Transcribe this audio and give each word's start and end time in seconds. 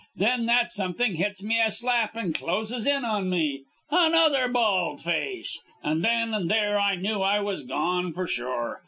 Then 0.15 0.47
that 0.47 0.71
something 0.71 1.13
hits 1.13 1.43
me 1.43 1.61
a 1.61 1.69
slap 1.69 2.15
and 2.15 2.33
closes 2.33 2.87
in 2.87 3.05
on 3.05 3.29
me. 3.29 3.65
Another 3.91 4.47
bald 4.47 5.01
face! 5.03 5.61
And 5.83 6.03
then 6.03 6.33
and 6.33 6.49
there 6.49 6.79
I 6.79 6.95
knew 6.95 7.21
I 7.21 7.39
was 7.39 7.61
gone 7.61 8.11
for 8.11 8.25
sure. 8.25 8.79